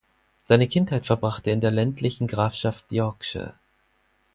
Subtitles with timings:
[0.41, 3.53] Seine Kindheit verbrachte er in der ländlichen Grafschaft Yorkshire.